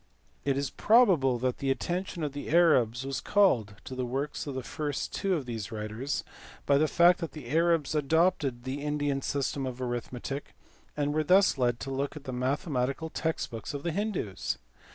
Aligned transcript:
It 0.45 0.57
is 0.57 0.71
probable 0.71 1.37
that 1.37 1.59
the 1.59 1.69
attention 1.69 2.23
of 2.23 2.31
the 2.33 2.49
Arabs 2.49 3.05
was 3.05 3.21
called 3.21 3.75
to 3.83 3.93
the 3.93 4.03
works 4.03 4.47
of 4.47 4.55
the 4.55 4.63
first 4.63 5.13
two 5.13 5.35
of 5.35 5.45
these 5.45 5.71
writers 5.71 6.23
by 6.65 6.79
the 6.79 6.87
fact 6.87 7.19
that 7.19 7.33
the 7.33 7.47
Arabs 7.51 7.93
adopted 7.93 8.63
the 8.63 8.81
Indian 8.81 9.21
system 9.21 9.67
of 9.67 9.79
arithmetic, 9.79 10.55
and 10.97 11.13
were 11.13 11.23
thus 11.23 11.55
led 11.55 11.79
to 11.81 11.91
look 11.91 12.15
at 12.17 12.23
the 12.23 12.33
mathematical 12.33 13.11
text 13.11 13.51
books 13.51 13.75
of 13.75 13.83
the 13.83 13.91
Hindoos. 13.91 14.57